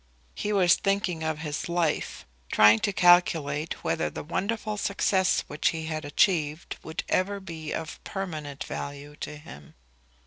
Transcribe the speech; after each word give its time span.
He 0.33 0.51
was 0.51 0.73
thinking 0.77 1.21
of 1.21 1.37
his 1.45 1.69
life, 1.69 2.25
and 2.47 2.53
trying 2.53 2.79
to 2.79 2.91
calculate 2.91 3.83
whether 3.83 4.09
the 4.09 4.23
wonderful 4.23 4.75
success 4.75 5.41
which 5.45 5.67
he 5.67 5.85
had 5.85 6.05
achieved 6.05 6.75
would 6.81 7.03
ever 7.07 7.39
be 7.39 7.71
of 7.71 8.03
permanent 8.03 8.63
value 8.63 9.15
to 9.17 9.37
him. 9.37 9.75